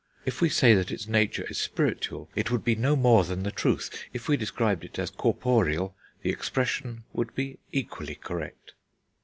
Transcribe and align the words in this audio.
If 0.25 0.41
we 0.41 0.49
say 0.49 0.73
that 0.73 0.89
its 0.89 1.05
nature 1.07 1.45
is 1.47 1.59
spiritual, 1.59 2.27
it 2.33 2.49
would 2.49 2.63
be 2.63 2.73
no 2.73 2.95
more 2.95 3.23
than 3.23 3.43
the 3.43 3.51
truth; 3.51 4.05
if 4.13 4.27
we 4.27 4.35
described 4.35 4.83
it 4.83 4.97
as 4.97 5.11
corporeal, 5.11 5.95
the 6.23 6.31
expression 6.31 7.03
would 7.13 7.35
be 7.35 7.59
equally 7.71 8.15
correct." 8.15 8.73